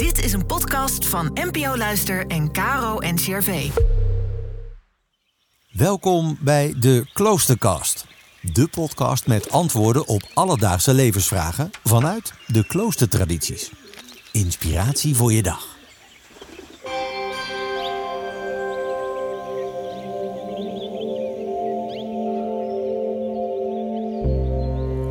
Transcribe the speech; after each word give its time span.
Dit 0.00 0.24
is 0.24 0.32
een 0.32 0.46
podcast 0.46 1.06
van 1.06 1.30
NPO 1.34 1.76
Luister 1.76 2.26
en 2.26 2.52
Caro 2.52 2.98
NCRV. 2.98 3.70
Welkom 5.70 6.38
bij 6.40 6.74
de 6.78 7.10
Kloostercast. 7.12 8.06
De 8.42 8.68
podcast 8.68 9.26
met 9.26 9.50
antwoorden 9.50 10.06
op 10.06 10.22
alledaagse 10.34 10.94
levensvragen 10.94 11.70
vanuit 11.84 12.32
de 12.46 12.66
kloostertradities. 12.66 13.70
Inspiratie 14.32 15.16
voor 15.16 15.32
je 15.32 15.42
dag. 15.42 15.66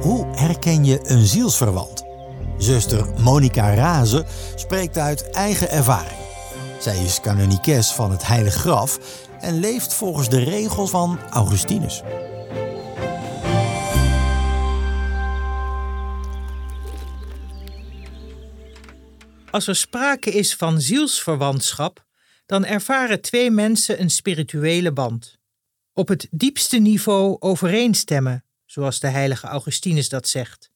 Hoe 0.01 0.27
herken 0.35 0.85
je 0.85 0.99
een 1.03 1.25
zielsverwant? 1.25 2.08
Zuster 2.59 3.05
Monica 3.21 3.73
Raze 3.73 4.25
spreekt 4.55 4.97
uit 4.97 5.29
eigen 5.29 5.69
ervaring. 5.69 6.19
Zij 6.79 7.03
is 7.03 7.19
canonikes 7.19 7.91
van 7.91 8.11
het 8.11 8.27
Heilige 8.27 8.59
Graf 8.59 8.99
en 9.41 9.59
leeft 9.59 9.93
volgens 9.93 10.29
de 10.29 10.43
regels 10.43 10.89
van 10.89 11.19
Augustinus. 11.29 12.01
Als 19.51 19.67
er 19.67 19.75
sprake 19.75 20.31
is 20.31 20.55
van 20.55 20.81
zielsverwantschap, 20.81 22.05
dan 22.45 22.65
ervaren 22.65 23.21
twee 23.21 23.51
mensen 23.51 24.01
een 24.01 24.09
spirituele 24.09 24.91
band. 24.91 25.37
Op 25.93 26.07
het 26.07 26.27
diepste 26.31 26.77
niveau 26.77 27.35
overeenstemmen, 27.39 28.45
zoals 28.65 28.99
de 28.99 29.07
heilige 29.07 29.47
Augustinus 29.47 30.09
dat 30.09 30.27
zegt. 30.27 30.69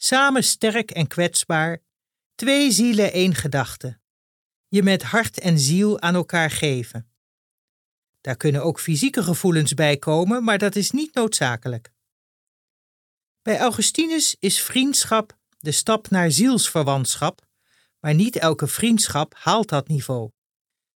Samen 0.00 0.44
sterk 0.44 0.90
en 0.90 1.06
kwetsbaar, 1.06 1.82
twee 2.34 2.70
zielen 2.70 3.12
één 3.12 3.34
gedachte. 3.34 3.98
Je 4.68 4.82
met 4.82 5.02
hart 5.02 5.38
en 5.38 5.58
ziel 5.58 6.00
aan 6.00 6.14
elkaar 6.14 6.50
geven. 6.50 7.12
Daar 8.20 8.36
kunnen 8.36 8.62
ook 8.62 8.80
fysieke 8.80 9.22
gevoelens 9.22 9.74
bij 9.74 9.96
komen, 9.96 10.44
maar 10.44 10.58
dat 10.58 10.76
is 10.76 10.90
niet 10.90 11.14
noodzakelijk. 11.14 11.92
Bij 13.42 13.58
Augustinus 13.58 14.36
is 14.38 14.62
vriendschap 14.62 15.36
de 15.58 15.72
stap 15.72 16.10
naar 16.10 16.30
zielsverwantschap, 16.30 17.46
maar 18.00 18.14
niet 18.14 18.36
elke 18.36 18.66
vriendschap 18.66 19.34
haalt 19.36 19.68
dat 19.68 19.88
niveau. 19.88 20.30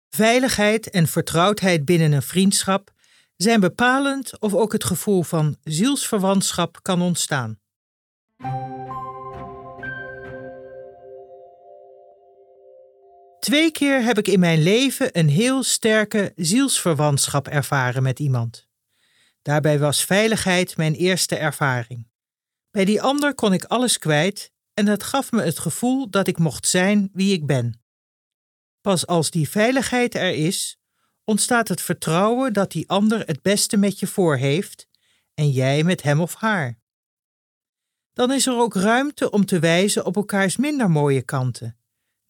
Veiligheid 0.08 0.90
en 0.90 1.06
vertrouwdheid 1.06 1.84
binnen 1.84 2.12
een 2.12 2.22
vriendschap 2.22 2.92
zijn 3.36 3.60
bepalend 3.60 4.40
of 4.40 4.54
ook 4.54 4.72
het 4.72 4.84
gevoel 4.84 5.22
van 5.22 5.56
zielsverwantschap 5.62 6.78
kan 6.82 7.02
ontstaan. 7.02 7.61
Twee 13.42 13.70
keer 13.70 14.02
heb 14.02 14.18
ik 14.18 14.28
in 14.28 14.40
mijn 14.40 14.62
leven 14.62 15.18
een 15.18 15.28
heel 15.28 15.62
sterke 15.62 16.32
zielsverwantschap 16.36 17.48
ervaren 17.48 18.02
met 18.02 18.18
iemand. 18.18 18.68
Daarbij 19.42 19.78
was 19.78 20.04
veiligheid 20.04 20.76
mijn 20.76 20.94
eerste 20.94 21.36
ervaring. 21.36 22.08
Bij 22.70 22.84
die 22.84 23.02
ander 23.02 23.34
kon 23.34 23.52
ik 23.52 23.64
alles 23.64 23.98
kwijt 23.98 24.52
en 24.74 24.84
dat 24.84 25.02
gaf 25.02 25.32
me 25.32 25.42
het 25.42 25.58
gevoel 25.58 26.10
dat 26.10 26.26
ik 26.26 26.38
mocht 26.38 26.68
zijn 26.68 27.10
wie 27.12 27.32
ik 27.32 27.46
ben. 27.46 27.82
Pas 28.80 29.06
als 29.06 29.30
die 29.30 29.48
veiligheid 29.48 30.14
er 30.14 30.34
is, 30.34 30.78
ontstaat 31.24 31.68
het 31.68 31.80
vertrouwen 31.80 32.52
dat 32.52 32.72
die 32.72 32.88
ander 32.88 33.26
het 33.26 33.42
beste 33.42 33.76
met 33.76 33.98
je 33.98 34.06
voor 34.06 34.36
heeft 34.36 34.88
en 35.34 35.50
jij 35.50 35.82
met 35.82 36.02
hem 36.02 36.20
of 36.20 36.34
haar. 36.34 36.78
Dan 38.12 38.32
is 38.32 38.46
er 38.46 38.56
ook 38.56 38.74
ruimte 38.74 39.30
om 39.30 39.44
te 39.44 39.58
wijzen 39.58 40.04
op 40.04 40.16
elkaars 40.16 40.56
minder 40.56 40.90
mooie 40.90 41.22
kanten 41.22 41.76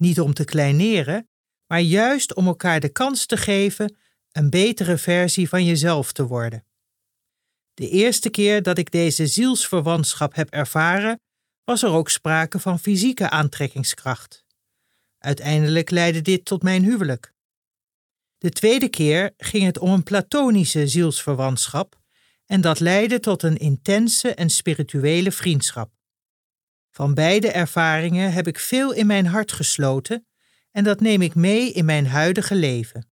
niet 0.02 0.20
om 0.20 0.34
te 0.34 0.44
kleineren, 0.44 1.28
maar 1.66 1.80
juist 1.80 2.34
om 2.34 2.46
elkaar 2.46 2.80
de 2.80 2.88
kans 2.88 3.26
te 3.26 3.36
geven 3.36 3.96
een 4.32 4.50
betere 4.50 4.98
versie 4.98 5.48
van 5.48 5.64
jezelf 5.64 6.12
te 6.12 6.26
worden. 6.26 6.64
De 7.74 7.88
eerste 7.88 8.30
keer 8.30 8.62
dat 8.62 8.78
ik 8.78 8.90
deze 8.90 9.26
zielsverwantschap 9.26 10.34
heb 10.34 10.50
ervaren, 10.50 11.20
was 11.64 11.82
er 11.82 11.90
ook 11.90 12.10
sprake 12.10 12.58
van 12.58 12.78
fysieke 12.78 13.30
aantrekkingskracht. 13.30 14.44
Uiteindelijk 15.18 15.90
leidde 15.90 16.22
dit 16.22 16.44
tot 16.44 16.62
mijn 16.62 16.84
huwelijk. 16.84 17.32
De 18.38 18.50
tweede 18.50 18.88
keer 18.88 19.32
ging 19.36 19.64
het 19.64 19.78
om 19.78 19.92
een 19.92 20.02
platonische 20.02 20.88
zielsverwantschap 20.88 22.00
en 22.46 22.60
dat 22.60 22.80
leidde 22.80 23.20
tot 23.20 23.42
een 23.42 23.56
intense 23.56 24.34
en 24.34 24.50
spirituele 24.50 25.32
vriendschap. 25.32 25.90
Van 26.94 27.14
beide 27.14 27.50
ervaringen 27.50 28.32
heb 28.32 28.46
ik 28.46 28.58
veel 28.58 28.92
in 28.92 29.06
mijn 29.06 29.26
hart 29.26 29.52
gesloten 29.52 30.26
en 30.70 30.84
dat 30.84 31.00
neem 31.00 31.22
ik 31.22 31.34
mee 31.34 31.72
in 31.72 31.84
mijn 31.84 32.06
huidige 32.06 32.54
leven. 32.54 33.10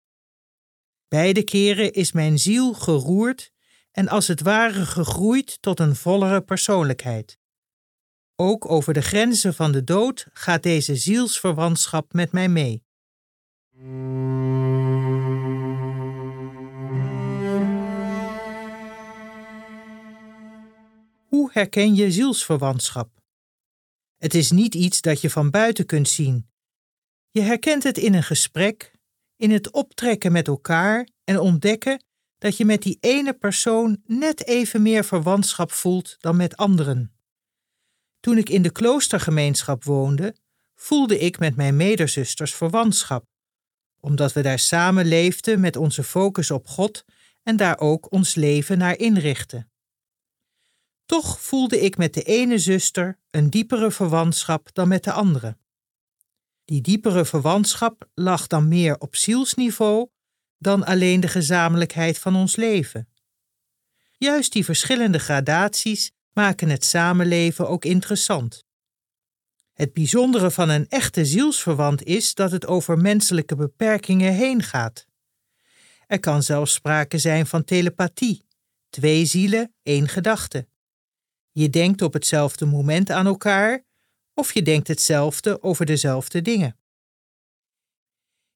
Beide 1.09 1.43
keren 1.43 1.93
is 1.93 2.13
mijn 2.13 2.39
ziel 2.39 2.75
geroerd 2.75 3.53
en 3.91 4.09
als 4.09 4.29
het 4.29 4.41
ware 4.41 4.87
gegroeid 4.87 5.63
tot 5.63 5.81
een 5.81 5.97
vollere 5.97 6.41
persoonlijkheid. 6.41 7.39
Ook 8.37 8.71
over 8.71 8.95
de 8.95 9.03
grenzen 9.03 9.55
van 9.55 9.73
de 9.73 9.85
dood 9.85 10.27
gaat 10.33 10.63
deze 10.63 10.97
zielsverwantschap 10.97 12.13
met 12.13 12.33
mij 12.33 12.49
mee. 12.49 12.85
Hoe 21.29 21.51
herken 21.53 21.95
je 21.95 22.11
zielsverwantschap? 22.11 23.22
Het 24.23 24.35
is 24.35 24.51
niet 24.51 24.75
iets 24.75 25.01
dat 25.01 25.21
je 25.21 25.31
van 25.31 25.51
buiten 25.51 25.87
kunt 25.87 26.09
zien. 26.09 26.51
Je 27.31 27.41
herkent 27.41 27.83
het 27.83 27.99
in 27.99 28.15
een 28.15 28.23
gesprek, 28.23 28.93
in 29.37 29.51
het 29.51 29.71
optrekken 29.71 30.33
met 30.33 30.49
elkaar 30.49 31.09
en 31.25 31.39
ontdekken 31.39 32.05
dat 32.39 32.57
je 32.57 32.65
met 32.65 32.83
die 32.83 32.99
ene 33.01 33.33
persoon 33.33 34.03
net 34.07 34.47
even 34.47 34.83
meer 34.83 35.05
verwantschap 35.05 35.73
voelt 35.73 36.17
dan 36.19 36.37
met 36.37 36.57
anderen. 36.57 37.15
Toen 38.21 38.39
ik 38.39 38.49
in 38.49 38.63
de 38.63 38.71
kloostergemeenschap 38.71 39.85
woonde, 39.85 40.37
voelde 40.75 41.19
ik 41.19 41.39
met 41.39 41.57
mijn 41.57 41.77
medezusters 41.77 42.55
verwantschap, 42.55 43.25
omdat 44.01 44.33
we 44.33 44.43
daar 44.43 44.59
samen 44.59 45.07
leefden 45.07 45.61
met 45.61 45.77
onze 45.77 46.03
focus 46.03 46.51
op 46.51 46.67
God 46.67 47.05
en 47.43 47.57
daar 47.57 47.79
ook 47.79 48.13
ons 48.13 48.35
leven 48.35 48.79
naar 48.79 48.99
inrichten. 48.99 49.72
Toch 51.13 51.41
voelde 51.41 51.81
ik 51.81 51.97
met 51.97 52.15
de 52.15 52.23
ene 52.23 52.59
zuster 52.59 53.19
een 53.31 53.51
diepere 53.51 53.91
verwantschap 53.91 54.69
dan 54.73 54.89
met 54.89 55.05
de 55.05 55.13
andere. 55.13 55.57
Die 56.65 56.81
diepere 56.81 57.25
verwantschap 57.25 58.09
lag 58.15 58.47
dan 58.47 58.69
meer 58.69 58.99
op 58.99 59.17
zielsniveau 59.17 60.09
dan 60.59 60.85
alleen 60.85 61.21
de 61.21 61.29
gezamenlijkheid 61.29 62.19
van 62.19 62.37
ons 62.37 62.57
leven. 62.57 63.09
Juist 64.19 64.53
die 64.53 64.65
verschillende 64.65 65.19
gradaties 65.19 66.13
maken 66.33 66.69
het 66.69 66.85
samenleven 66.85 67.69
ook 67.69 67.85
interessant. 67.85 68.65
Het 69.73 69.93
bijzondere 69.93 70.51
van 70.51 70.69
een 70.69 70.89
echte 70.89 71.25
zielsverwant 71.25 72.03
is 72.03 72.35
dat 72.35 72.51
het 72.51 72.67
over 72.67 72.99
menselijke 72.99 73.57
beperkingen 73.57 74.33
heen 74.33 74.63
gaat. 74.63 75.07
Er 76.07 76.21
kan 76.21 76.43
zelfs 76.43 76.73
sprake 76.73 77.19
zijn 77.19 77.47
van 77.47 77.65
telepathie, 77.65 78.47
twee 78.91 79.25
zielen, 79.25 79.75
één 79.83 80.09
gedachte. 80.09 80.71
Je 81.53 81.71
denkt 81.71 82.03
op 82.03 82.13
hetzelfde 82.13 82.67
moment 82.67 83.11
aan 83.11 83.27
elkaar 83.27 83.85
of 84.35 84.55
je 84.55 84.63
denkt 84.63 84.89
hetzelfde 84.89 85.63
over 85.63 85.87
dezelfde 85.87 86.43
dingen. 86.43 86.77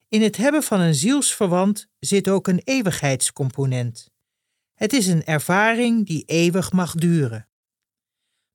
In 0.08 0.22
het 0.22 0.36
hebben 0.36 0.62
van 0.62 0.80
een 0.80 0.94
zielsverwant 0.94 1.88
zit 1.98 2.28
ook 2.28 2.48
een 2.48 2.60
eeuwigheidscomponent. 2.64 4.10
Het 4.74 4.92
is 4.92 5.06
een 5.06 5.24
ervaring 5.24 6.06
die 6.06 6.24
eeuwig 6.24 6.72
mag 6.72 6.94
duren. 6.94 7.48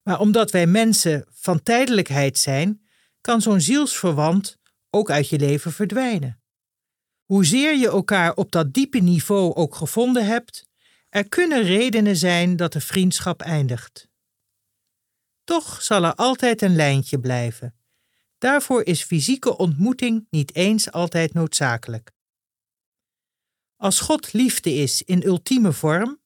Maar 0.01 0.19
omdat 0.19 0.51
wij 0.51 0.67
mensen 0.67 1.25
van 1.29 1.63
tijdelijkheid 1.63 2.37
zijn, 2.37 2.85
kan 3.21 3.41
zo'n 3.41 3.61
zielsverwant 3.61 4.59
ook 4.89 5.09
uit 5.09 5.29
je 5.29 5.39
leven 5.39 5.71
verdwijnen. 5.71 6.41
Hoezeer 7.25 7.75
je 7.75 7.87
elkaar 7.87 8.33
op 8.33 8.51
dat 8.51 8.73
diepe 8.73 8.99
niveau 8.99 9.53
ook 9.53 9.75
gevonden 9.75 10.25
hebt, 10.25 10.69
er 11.09 11.29
kunnen 11.29 11.63
redenen 11.63 12.15
zijn 12.15 12.55
dat 12.55 12.73
de 12.73 12.81
vriendschap 12.81 13.41
eindigt. 13.41 14.10
Toch 15.51 15.81
zal 15.81 16.03
er 16.03 16.15
altijd 16.15 16.61
een 16.61 16.75
lijntje 16.75 17.19
blijven. 17.19 17.75
Daarvoor 18.37 18.85
is 18.85 19.03
fysieke 19.03 19.57
ontmoeting 19.57 20.27
niet 20.29 20.55
eens 20.55 20.91
altijd 20.91 21.33
noodzakelijk. 21.33 22.11
Als 23.75 23.99
God 23.99 24.33
liefde 24.33 24.73
is 24.73 25.01
in 25.01 25.25
ultieme 25.25 25.71
vorm, 25.71 26.19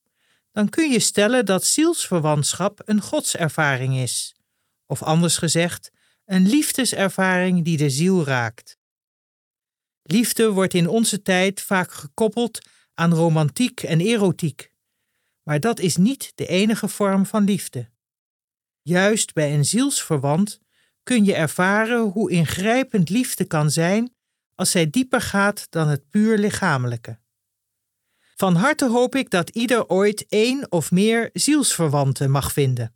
dan 0.52 0.70
kun 0.70 0.92
je 0.92 1.00
stellen 1.00 1.46
dat 1.46 1.66
zielsverwantschap 1.66 2.82
een 2.86 3.02
godservaring 3.02 3.98
is, 3.98 4.36
of 4.86 5.04
anders 5.04 5.38
gezegd, 5.38 5.92
een 6.26 6.48
liefdeservaring 6.48 7.64
die 7.64 7.78
de 7.78 7.90
ziel 7.90 8.24
raakt. 8.24 8.78
Liefde 10.04 10.52
wordt 10.52 10.74
in 10.74 10.88
onze 10.88 11.22
tijd 11.22 11.62
vaak 11.62 11.92
gekoppeld 11.92 12.60
aan 12.94 13.14
romantiek 13.14 13.84
en 13.84 14.00
erotiek, 14.00 14.72
maar 15.44 15.60
dat 15.60 15.80
is 15.80 15.98
niet 15.98 16.32
de 16.36 16.48
enige 16.48 16.88
vorm 16.88 17.26
van 17.26 17.44
liefde. 17.44 17.94
Juist 18.88 19.34
bij 19.34 19.54
een 19.54 19.66
zielsverwant 19.66 20.60
kun 21.04 21.26
je 21.26 21.34
ervaren 21.34 22.02
hoe 22.02 22.32
ingrijpend 22.32 23.10
liefde 23.10 23.46
kan 23.46 23.72
zijn 23.72 24.16
als 24.56 24.72
zij 24.72 24.90
dieper 24.90 25.22
gaat 25.22 25.68
dan 25.70 25.88
het 25.88 26.10
puur 26.10 26.38
lichamelijke. 26.38 27.20
Van 28.36 28.56
harte 28.56 28.90
hoop 28.90 29.16
ik 29.16 29.30
dat 29.30 29.50
ieder 29.50 29.88
ooit 29.88 30.26
één 30.28 30.72
of 30.72 30.92
meer 30.92 31.30
zielsverwanten 31.34 32.32
mag 32.32 32.52
vinden. 32.52 32.94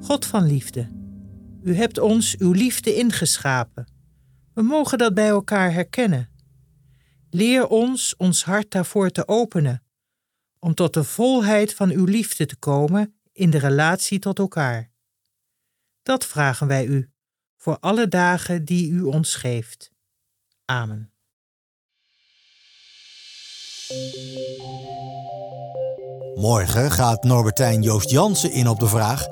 God 0.00 0.26
van 0.26 0.46
liefde, 0.46 0.88
u 1.62 1.74
hebt 1.74 1.98
ons 1.98 2.36
uw 2.36 2.52
liefde 2.52 2.94
ingeschapen. 2.94 3.86
We 4.54 4.62
mogen 4.62 4.98
dat 4.98 5.14
bij 5.14 5.28
elkaar 5.28 5.72
herkennen. 5.72 6.30
Leer 7.30 7.66
ons 7.66 8.16
ons 8.16 8.44
hart 8.44 8.70
daarvoor 8.70 9.10
te 9.10 9.28
openen, 9.28 9.82
om 10.60 10.74
tot 10.74 10.94
de 10.94 11.04
volheid 11.04 11.74
van 11.74 11.90
uw 11.90 12.04
liefde 12.04 12.46
te 12.46 12.56
komen 12.56 13.20
in 13.32 13.50
de 13.50 13.58
relatie 13.58 14.18
tot 14.18 14.38
elkaar. 14.38 14.90
Dat 16.02 16.26
vragen 16.26 16.66
wij 16.66 16.84
u 16.84 17.10
voor 17.56 17.78
alle 17.78 18.08
dagen 18.08 18.64
die 18.64 18.90
u 18.90 19.02
ons 19.02 19.34
geeft. 19.34 19.90
Amen. 20.64 21.12
Morgen 26.34 26.90
gaat 26.90 27.24
Norbertijn 27.24 27.82
Joost 27.82 28.10
Jansen 28.10 28.52
in 28.52 28.68
op 28.68 28.80
de 28.80 28.86
vraag: 28.86 29.26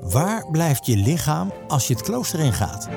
waar 0.00 0.50
blijft 0.50 0.86
je 0.86 0.96
lichaam 0.96 1.52
als 1.68 1.86
je 1.86 1.94
het 1.94 2.02
klooster 2.02 2.40
ingaat? 2.40 2.88